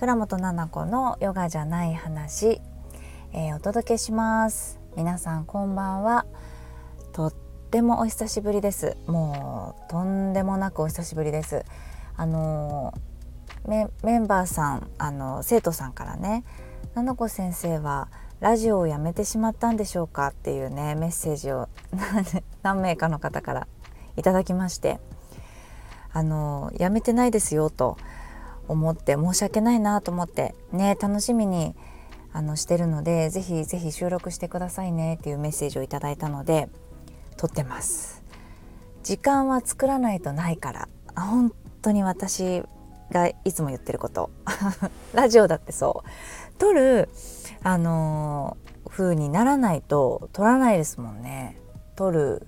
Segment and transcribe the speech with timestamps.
[0.00, 2.62] 倉本々子のヨガじゃない話、
[3.34, 4.80] えー、お届けします。
[4.96, 6.24] 皆さんこんばんは。
[7.12, 7.34] とっ
[7.70, 8.96] てもお久しぶりです。
[9.06, 11.66] もうとんでもなくお久しぶりです。
[12.16, 12.94] あの
[13.66, 18.08] メンバーさんあの生徒さんからね々子先生は
[18.40, 20.28] ラジオをやめてしまったんでしょうか？
[20.28, 21.68] っていうねメッセージを
[22.64, 23.68] 何名かの方から
[24.16, 24.98] いただきまして
[26.10, 27.98] あのやめてないですよと。
[28.70, 31.74] 思って申し訳ないなと思ってね楽しみに
[32.32, 36.68] あのしてるのでぜひぜひ収録してくださいねっていうメッセージをいただいたので
[37.36, 38.22] 撮ってます。
[39.02, 41.52] 時間は作らないとないから本
[41.82, 42.62] 当に私
[43.10, 44.30] がいつも言ってること。
[45.14, 46.58] ラジオだってそう。
[46.58, 47.08] 撮る
[47.62, 51.56] あのー、風にならないと撮らないですもんね。
[51.96, 52.46] 撮る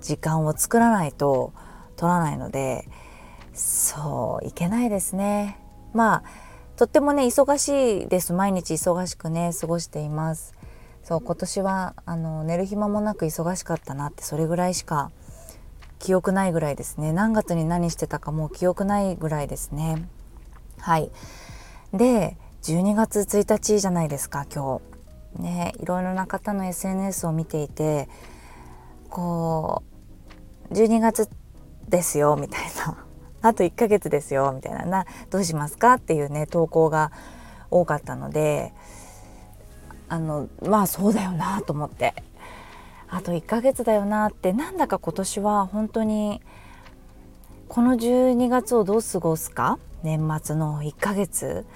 [0.00, 1.52] 時間を作らないと
[1.96, 2.88] 撮らないので
[3.56, 5.58] そういけないですね。
[5.94, 6.22] まあ
[6.76, 8.34] とってもね忙しいです。
[8.34, 10.54] 毎日忙しくね過ごしています。
[11.02, 15.10] そう今年はあの寝る暇もなく忙しかったなってそれぐらいしか
[15.98, 17.12] 記憶ないぐらいですね。
[17.12, 20.06] 何月に何してたかもう記憶ないぐらいですね。
[20.78, 21.10] はい。
[21.94, 24.80] で12月1日じゃないですか今
[25.34, 25.40] 日。
[25.40, 28.08] ねいろいろな方の SNS を見ていて
[29.08, 29.82] こ
[30.70, 31.30] う12月
[31.88, 33.05] ですよみたいな。
[33.46, 34.84] あと1ヶ月ですよみたいな。
[34.84, 37.12] などうしますかっていうね投稿が
[37.70, 38.72] 多かったので
[40.08, 42.14] あのまあそうだよなと思って。
[43.08, 44.52] あと1ヶ月だよなって。
[44.52, 46.42] なんだか今年は本当に
[47.68, 49.78] この12月をどう過ごすか？
[50.02, 51.66] 年末の1ヶ月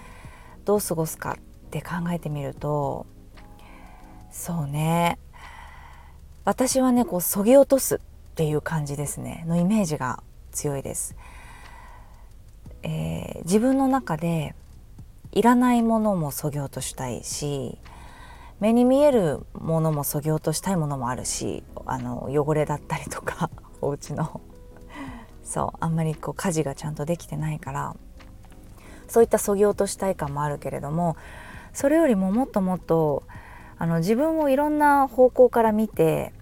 [0.64, 3.06] どう過ごすかって考えてみると
[4.30, 5.18] そうね。
[6.44, 7.98] 私はねこうそぎ落とすっ
[8.34, 9.44] ていう感じですね。
[9.46, 11.14] のイメージが強いです。
[12.82, 14.54] えー、自分の中で
[15.32, 17.78] いらないものもそぎ落としたいし
[18.58, 23.50] 目に見えるものもそぎ落としたいものもあるしあの汚れだったりとか
[23.80, 24.40] お家の。
[25.42, 27.96] そうあんまりこう家事がちゃんとできてないから
[29.08, 31.16] そういったそぎ落としたい感もあるけれども
[31.72, 33.24] それよりももっともっと
[33.76, 36.32] あの自分をいろんな方向から見て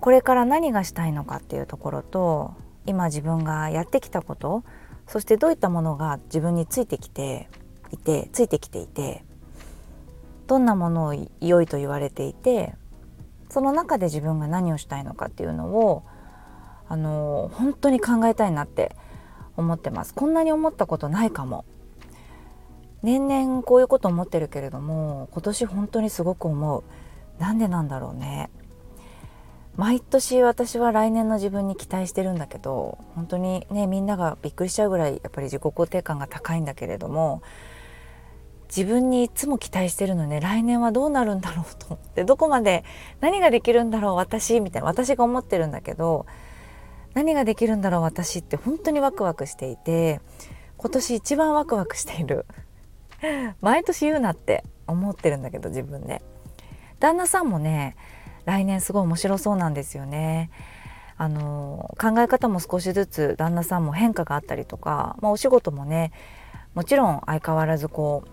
[0.00, 2.52] これから何がしたいのかっていうところと
[2.84, 4.62] 今自分がやってきたこと
[5.08, 7.48] そしてどういったものが自分についてきて
[7.90, 9.24] いてついてきていて
[10.46, 12.74] どんなものを良いと言われていて
[13.50, 16.04] その中で自分が何をしたいのかっていうのを
[16.88, 18.94] あの本当に考えたいなって
[19.56, 20.14] 思ってます。
[20.14, 21.64] こんなに思ったことないかも。
[23.02, 26.84] 年々こういうこと思ってるけれども今年本当にすごく思う。
[27.40, 28.50] なんでなんだろうね。
[29.78, 37.42] 毎年私は来年の自分に期待してるんだけど本当にねみんながびっくりしちゃうぐらいやっぱり自己肯定感が高いんだけれども
[38.66, 42.84] 自分にいつも期待してるのね来年はどうなるんだろうと思ってどこまで
[43.20, 46.26] 何ができるんだろう私みたいな私が思ってるんだけど
[47.14, 50.20] 何ができるんだろう私って本当にワクワクしていて
[50.76, 52.46] 今年一番ワクワクしている
[53.60, 56.20] 毎年言うなって思ってるんだけど自分で
[56.98, 57.94] 旦那さんもね
[58.48, 60.50] 来年すごい面白そうなんですよね。
[61.18, 66.12] あの考え方も少しずつ旦那さんも変化があったりとか、まあ、お仕事もね
[66.74, 68.24] もちろん相変わらずこ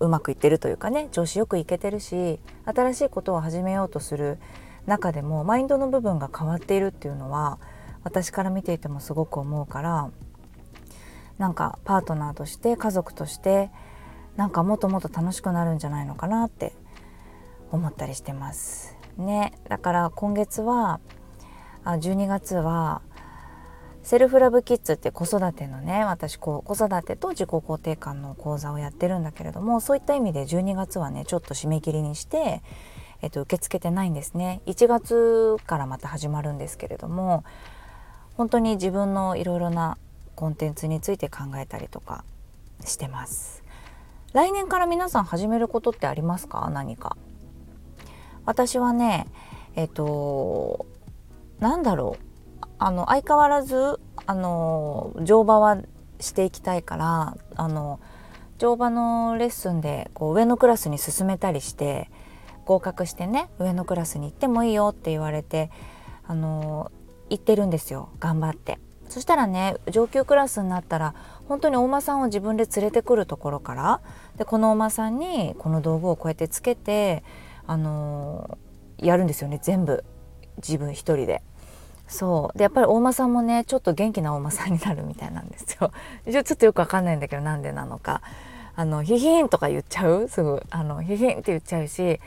[0.00, 4.38] ううまくいってるというかね調子よくいけてるし新しいことを始めようとする
[4.86, 7.60] 中でもマインドの部分が変わっているっていうのは
[8.02, 10.10] 私から見ていてもすごく思うから
[11.38, 13.70] なんかパートナーとして家族として
[14.36, 16.72] なんかもっともっと楽しくなるんじゃないのかなって
[17.70, 19.01] 思ったりしてます。
[19.16, 21.00] ねだから今月は
[21.84, 23.02] あ12月は
[24.02, 32.62] セルフラブキッズって子育てのね私こう子育てと自己肯定感の講座をやってるんだけれどもそういった意味で12月はねちょっと締め切りにして、
[33.20, 34.60] えっと、受け付けてないんですね。
[34.66, 37.44] 1月からまた始まるんですけれども
[38.36, 39.98] 本当に自分のいろいろな
[40.34, 42.24] コンテンツについて考えたりとか
[42.84, 43.62] してます。
[44.32, 46.68] 来年から皆さん始めることってありますか？
[46.70, 47.16] 何か。
[48.44, 49.26] 私はね
[49.74, 50.86] えっ、と
[51.60, 55.78] なんだろうあの相変わらずあの乗馬は
[56.20, 58.00] していきたいからあの
[58.58, 62.10] 乗馬のレッスンでこう上のクラスに進めたりして
[62.64, 65.70] 合格してね上のクラスに行ってもいいよって言われて
[66.24, 66.90] あの
[67.30, 68.78] 行ってるんですよ頑張って。
[69.08, 71.14] そしたらね上級クラスになったら
[71.46, 74.00] 本当にお馬さんを自分で連れてくるところから
[74.38, 77.22] でこのお馬さんにこの道具をこうやってつけて
[77.66, 78.58] あの
[78.98, 80.04] やるんですよね全部。
[80.58, 81.42] 自分一人で。
[82.08, 82.58] そう。
[82.58, 85.92] でやっぱり大間さんもねちょっと元気な大間さんになるみたいなんですよ。
[86.30, 88.20] ちょっとよくわかんないんだけどなんでなのか。
[88.74, 90.28] あのヒヒンとか言っちゃう？
[90.28, 92.20] すぐあのヒヒンって言っちゃうし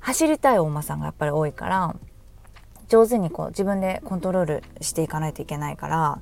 [0.00, 1.94] 走りたい大間さんがやっぱり多いから
[2.88, 6.20] 上手にこう自分でコントロールしていかないといけないから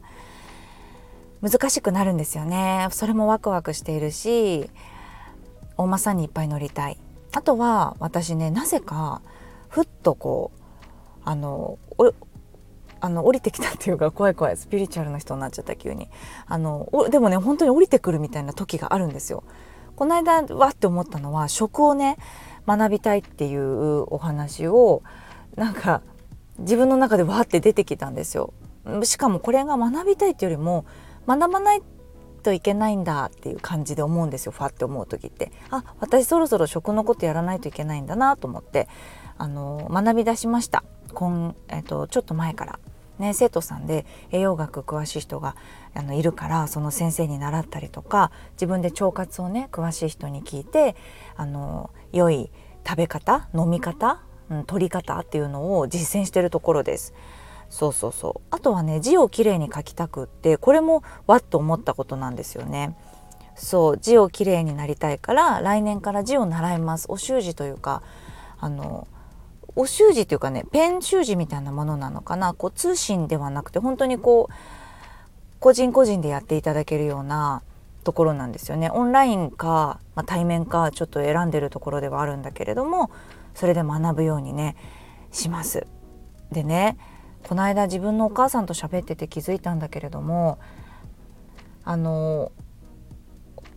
[1.40, 2.88] 難しくなるんですよね。
[2.90, 4.68] それもワクワクしているし
[5.78, 6.98] 大間さんにいっぱい乗りたい。
[7.32, 9.22] あとは私ねなぜか
[9.68, 10.58] ふっとこう
[11.24, 11.78] あの
[13.00, 16.08] あの降りてきたっていうか 怖い怖いスピリチュアルな人になっちゃった急に。
[16.46, 19.44] あのでもね本当に降りてくるみたいな時があるんですよ。
[19.96, 22.16] この間わって思ったのは食をね
[22.66, 25.02] 学びたいっていうお話を
[25.56, 26.02] なんか
[26.58, 28.52] 自分の中でわって出てきたんですよ。
[29.02, 30.84] しかもこれが学びたいっていうよりも
[31.26, 31.82] 学ばない
[32.38, 35.52] といけないんだっていう感じで思うんですよファって思う時って。
[35.70, 38.88] あ私そろそろ食のことやらないといけないんだなと思って。
[39.38, 40.84] あの学び出しました。
[41.14, 42.78] 今、えっと、ちょっと前から。
[43.18, 45.56] ね、生徒さんで栄養学詳しい人が
[45.92, 50.94] あのいるからその先生に習ったりとか自分で腸活をね詳しい人に聞いて
[51.34, 52.48] あの良い
[52.86, 57.12] 食べ方飲み方、うん、取り方っていうのを実践してるところです。
[57.70, 62.96] そうそうそうあとはね字をきれいに書きたくってこれもわっと思ったことなんですよね。
[63.54, 68.02] そう字をきれいになりたいから来年から字を習いますお習字というか
[68.60, 69.08] あの
[69.74, 74.52] お習字っていうかねペン習字みたいなものなのかなこう通信ではなくて本当にこう
[75.58, 77.62] 個人個人でやっていただけるような
[78.04, 83.10] ところなんですよねオンラインか、まあ、対面かちょっと選んでるところではあるんだけれども
[83.54, 84.76] それで学ぶようにね
[85.32, 85.86] します。
[86.52, 86.96] でね
[87.46, 90.58] この間自分のお母さんと喋ってて気づいたんだけれども
[91.84, 92.52] あの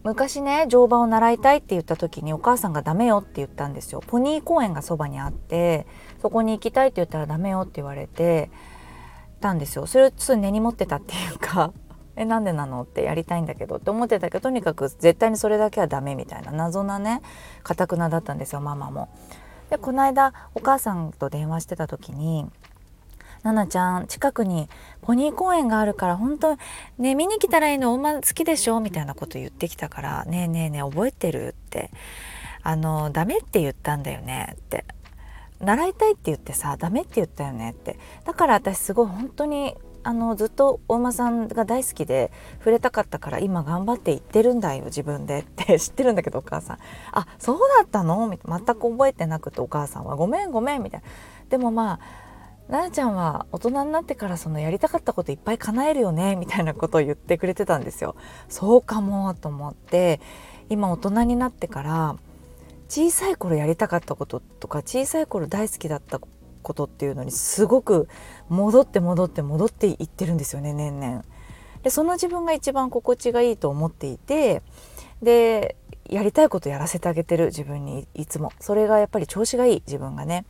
[0.03, 5.85] 昔ね乗馬を習いたいって言った時にお母さんがダメよって言ったんですよポニー公園がそばにあって
[6.21, 8.49] そこに行きたいって言ったらダメよって言われて
[9.39, 11.73] たんですよそれをつい根に持ってたっていうか
[12.17, 17.21] えなんでなのってやりたいんだけどって思ってたけどとにかく絶対にそれだけはダメみたいな謎なね
[17.63, 19.09] かたくなだったんですよママも。
[19.69, 22.45] でこの間お母さんと電話してた時に
[23.43, 24.69] ななちゃん近くに
[25.01, 26.57] ポニー公園があるから本当
[26.97, 31.91] ね見に来たらいいのおま好きでしょみたいなこと言ってきたからねえねえねえ覚えてるって。
[32.63, 34.85] あのダメって言ったんだよねって。
[35.59, 37.99] 習いたいって言ってさダメって言ったよねって。
[38.25, 46.77] だから私すごい本当にあのずっと大間さんが大好きで触れたかったから今頑張って言ってるんだよ自分でって 知ってるんだけどお母さん
[47.13, 51.07] 「あそうだったの?」全く覚えてなくてお母さんは「ごめんごめん」みたいな。
[51.49, 52.30] でもまあ
[52.69, 58.15] ななちゃんは大人になってからそのやりたかったこといっぱい叶えるよねみたいなことを言ってくれてたんですよ。
[58.49, 60.21] そうかもと思って
[60.69, 62.15] 今大人になってから
[62.87, 66.19] 小さい頃やりたかったこととか小さい頃大好きだった
[66.61, 68.07] ことっていうのにすごく
[68.49, 71.23] 戻って戻って戻っていってるんですよね年々。
[71.83, 74.61] でその自分が一番心地がいいと思っていて
[75.21, 75.75] で
[76.09, 80.45] やりたいことやらせてあげてる自分にいつもそれがやっぱり調子がいい自分がね。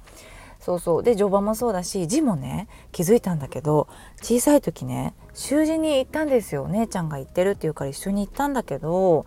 [0.62, 3.88] そうそうで乗馬もそうだし字もね気づいたんだけど
[4.22, 9.25] 小さい時ね習字に行ったんですよ姉ちゃんが行ってるっていうから一緒に行ったんだけど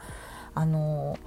[0.54, 1.18] あの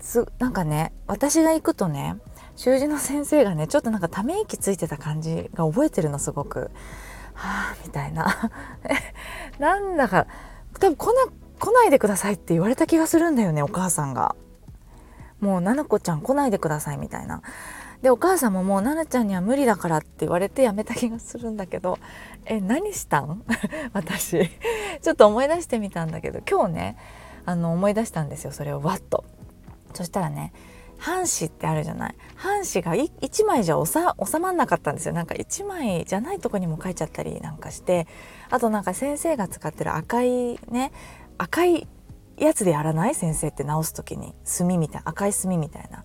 [0.00, 2.16] つなんかね私が行くとね
[2.56, 6.70] 習字の先生がねちょっとなんかため息ついてた感じが覚えてるのすごく。
[7.34, 8.50] はあみたいな
[9.60, 10.26] なんだか
[10.80, 11.12] 多分来な
[11.60, 14.34] 来ないでくださいって言われた気がするんだよねお母さんが。
[15.38, 17.42] もうななこちゃん来ないでくださいみたいな。
[18.02, 21.98] でお母さんももう奈々ちゃんには無理だからって言われてやめた気がするんだけど。
[22.46, 23.42] え何したん？
[23.92, 24.48] 私。
[25.02, 26.96] ちょっと思い出してみたんだけど今日ね
[27.44, 28.80] あの思い出したんですよそれを。
[28.80, 29.24] わっと。
[29.94, 30.52] そしたらね
[30.98, 32.14] 半紙ってあるじゃない。
[32.36, 35.12] 半紙が1枚じゃ収まんなかったんですよ。
[35.14, 38.06] なんか1枚じゃないとこにも書いちゃったりなんかして。
[38.50, 40.92] あとなんか先生が使ってる赤いね
[41.36, 41.86] 赤い
[42.36, 43.14] やつでやらない？
[43.14, 44.34] 先生って直す時に。
[44.44, 46.04] 墨みたい赤い墨みたいな。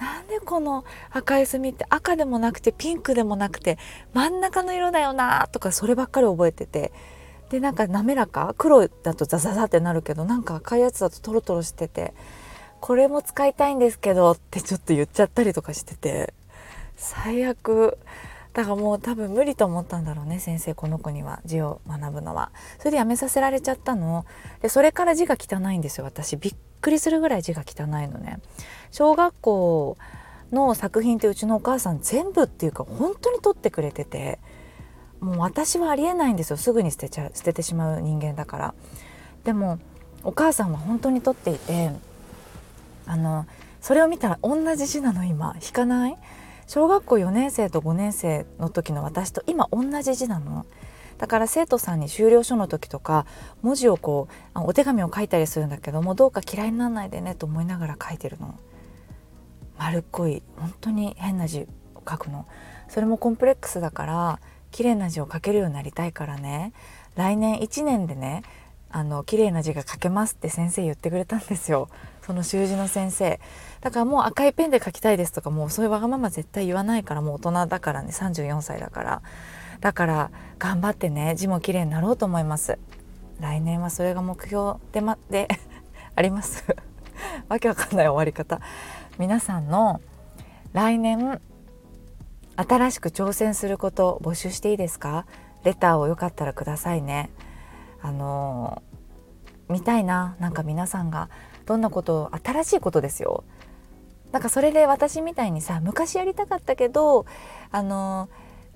[0.00, 3.78] なんでこの赤い墨って赤でもなくてピンクでもなくて
[4.14, 6.92] 真ん中の色だよなとかそればっかり覚えてて。
[7.50, 12.14] でなんか滑らか黒だとザザザってなるけどなんか赤いやつだとトロトロしてて
[12.80, 16.32] これも使いたいんですけどってちょっと言っちゃったりとかしてて。
[16.96, 17.98] 最悪。
[18.52, 22.50] だからもう多分無理と思ったんだろうね先生この子には字を学ぶのは。
[22.78, 24.26] それでやめさせられちゃったの。
[24.60, 26.36] でそれから字が汚いんですよ私。
[26.36, 28.40] びっくりするぐらい字が汚いのね。
[28.90, 29.96] 小学校
[30.50, 34.40] の作品ってうちのお母さん全部っていうか本当に撮ってくれてて
[35.20, 36.56] もう私はありえないんですよ。
[36.56, 38.74] すぐに捨てちゃ捨ててしまう人間だから。
[39.44, 39.78] でも
[40.24, 41.92] お母さんは本当に撮っていて
[43.06, 43.46] あの
[43.80, 45.56] それを見たら同じ字なの今。
[45.64, 46.16] 引かない？
[46.70, 50.66] 小学校4年生と5年生の時の私と今同じ字なの。
[51.18, 53.26] だから生徒さんに修了書の時とか
[53.60, 58.54] 文字をこうお手紙を書いたりするんだけどもどうか嫌いにならないでねと思いながら書いてるの。
[59.78, 62.46] 丸っこい本当に変な字を書くの。
[62.86, 66.72] それもコンプレックスだから綺麗な字を書けるようになりたいからね。
[67.16, 68.42] 来年1年でね
[68.92, 71.88] あの綺麗な字が書けますって先生言ってくれたんですよ。
[72.26, 73.40] その習字の先生。
[73.80, 79.22] だからもう赤いペンで書きたいですとかもうそういうわがまま絶対言わないからもう大人だからね34歳だから。
[79.80, 82.78] だから頑張ってね字も綺麗になろうと思います。
[83.40, 85.48] 来年はそれが目標で,、ま、で
[86.14, 86.64] あります。
[87.48, 88.60] わけわかんない終わり方。
[89.18, 90.00] 皆さんの
[90.72, 91.40] 来年
[92.56, 95.26] 新しく挑戦すること募集していいですか？
[95.64, 97.30] レターをよかったらくださいね。
[98.02, 98.82] あの
[99.68, 101.28] 見たいななんか皆さんが
[101.66, 103.44] どんなことを新しいことですよ。
[104.32, 107.26] なんかそれで私みたいにさ昔やりたかったけど
[107.72, 108.28] あの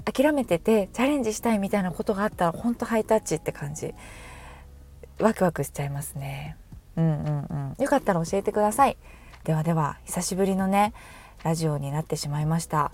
[0.04, 3.94] 諦めててチャレンジしたいみたいなことがあったらほんとハイタッチって感じ。
[5.20, 6.56] ワクワクしちゃいますね。
[6.96, 7.82] うんうんうん。
[7.82, 8.96] よかったら教えてください。
[9.44, 10.92] ではでは久しぶりのね
[11.42, 12.90] ラジオになってしまいました。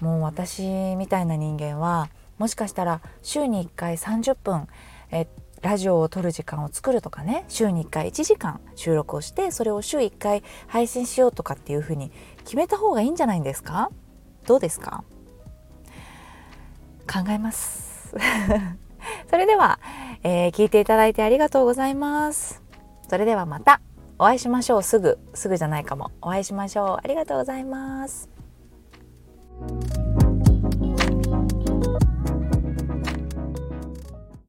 [0.00, 0.62] もう私
[0.96, 4.66] みたいな人間はもしかしたら週に1回30分
[5.10, 5.26] え
[5.62, 12.10] ラジオを撮る時間を作るとかね週に1回1時間収録をしてそれを週1回配信しようとかっていうふうに
[12.44, 13.90] 決めた方がいいんじゃないんですか？
[14.46, 15.04] どうですか？
[17.10, 18.14] 考えます。
[19.30, 19.78] それでは、
[20.22, 22.62] えー、聞いていただいてありがとうございます。
[23.08, 23.80] それではまた
[24.18, 24.82] お会いしましょう。
[24.82, 26.10] すぐすぐじゃないかも。
[26.22, 26.98] お会いしましょう。
[27.02, 28.28] ありがとうございます。